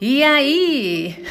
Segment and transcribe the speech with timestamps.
[0.00, 1.24] E aí?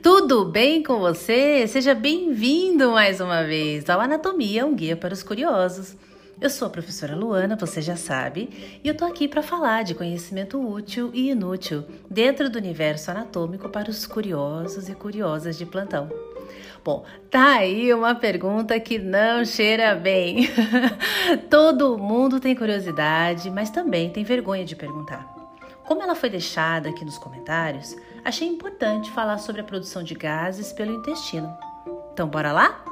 [0.00, 1.66] Tudo bem com você?
[1.66, 5.96] Seja bem-vindo mais uma vez ao Anatomia, um guia para os curiosos.
[6.40, 9.94] Eu sou a professora Luana, você já sabe, e eu tô aqui para falar de
[9.94, 16.08] conhecimento útil e inútil dentro do universo anatômico para os curiosos e curiosas de plantão.
[16.84, 20.48] Bom, tá aí uma pergunta que não cheira bem.
[21.50, 25.33] Todo mundo tem curiosidade, mas também tem vergonha de perguntar.
[25.86, 30.72] Como ela foi deixada aqui nos comentários, achei importante falar sobre a produção de gases
[30.72, 31.54] pelo intestino.
[32.12, 32.84] Então, bora lá?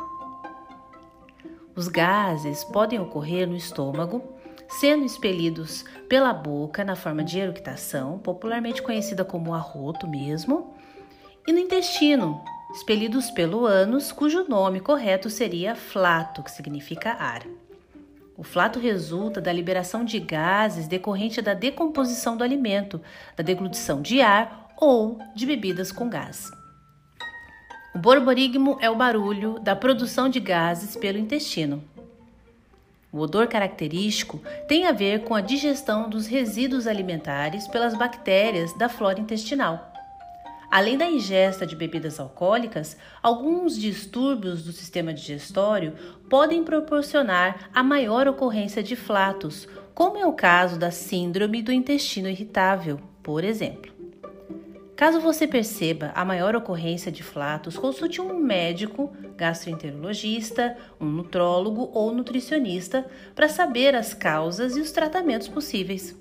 [1.74, 4.22] Os gases podem ocorrer no estômago,
[4.68, 10.74] sendo expelidos pela boca na forma de eructação, popularmente conhecida como arroto mesmo,
[11.46, 12.42] e no intestino,
[12.74, 17.42] expelidos pelo ânus, cujo nome correto seria flato, que significa ar.
[18.36, 23.00] O flato resulta da liberação de gases decorrente da decomposição do alimento,
[23.36, 26.50] da deglutição de ar ou de bebidas com gás.
[27.94, 31.84] O borborigmo é o barulho da produção de gases pelo intestino.
[33.12, 38.88] O odor característico tem a ver com a digestão dos resíduos alimentares pelas bactérias da
[38.88, 39.91] flora intestinal.
[40.72, 45.92] Além da ingesta de bebidas alcoólicas, alguns distúrbios do sistema digestório
[46.30, 52.26] podem proporcionar a maior ocorrência de flatos, como é o caso da síndrome do intestino
[52.26, 53.92] irritável, por exemplo.
[54.96, 62.14] Caso você perceba a maior ocorrência de flatos, consulte um médico, gastroenterologista, um nutrólogo ou
[62.14, 66.16] nutricionista para saber as causas e os tratamentos possíveis.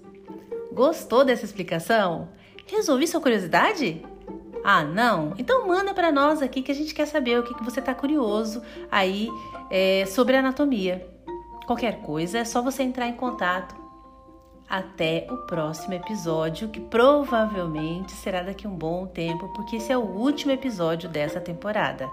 [0.74, 2.28] Gostou dessa explicação?
[2.66, 4.04] Resolvi sua curiosidade?
[4.64, 5.34] Ah, não?
[5.38, 7.94] Então manda para nós aqui que a gente quer saber o que, que você está
[7.94, 9.28] curioso aí
[9.70, 11.08] é, sobre anatomia.
[11.66, 13.80] Qualquer coisa é só você entrar em contato.
[14.70, 20.02] Até o próximo episódio, que provavelmente será daqui um bom tempo, porque esse é o
[20.02, 22.10] último episódio dessa temporada.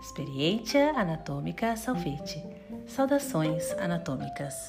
[0.00, 2.42] Experiência Anatômica Salvete.
[2.86, 4.68] Saudações anatômicas.